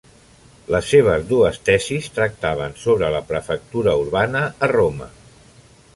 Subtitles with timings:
[0.75, 5.13] Les seves dues tesis tractaven sobre la prefectura urbana a Roma.